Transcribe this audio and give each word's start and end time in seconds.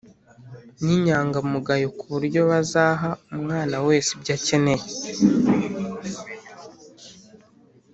n’inyangamugayo 0.83 1.87
ku 1.97 2.03
buryo 2.13 2.41
bazaha 2.49 3.09
umwana 3.37 3.75
wese 3.87 4.09
ibyo 4.15 4.31
akeneye 4.37 4.87